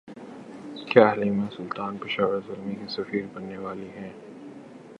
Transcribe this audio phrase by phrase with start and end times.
[0.87, 4.11] کیا Halima Sultan Peshawar Zalmi کی سفیر بننے والی ہیں